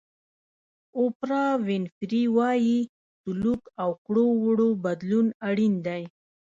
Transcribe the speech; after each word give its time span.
اوپرا 0.99 1.43
وینفري 1.67 2.23
وایي 2.37 2.79
سلوک 3.21 3.61
او 3.81 3.89
کړو 4.05 4.25
وړو 4.43 4.69
بدلون 4.85 5.27
اړین 5.49 5.73
دی. 5.87 6.03